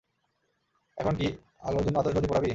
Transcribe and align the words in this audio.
এখন 0.97 1.13
কি 1.15 1.27
আলোর 1.61 1.83
জন্য 1.85 1.97
আতশবাজি 1.99 2.27
পোড়াবি? 2.27 2.49